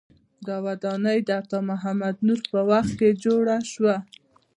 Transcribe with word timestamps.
دا 0.45 0.55
ودانۍ 0.65 1.19
د 1.23 1.29
عطا 1.41 1.59
محمد 1.69 2.15
نور 2.27 2.39
په 2.51 2.59
وخت 2.69 2.91
کې 2.99 3.09
جوړه 3.23 3.57
شوه. 3.71 3.95